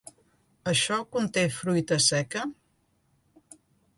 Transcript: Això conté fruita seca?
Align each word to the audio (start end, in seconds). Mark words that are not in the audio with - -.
Això 0.71 0.97
conté 1.17 1.43
fruita 1.59 1.99
seca? 2.07 2.43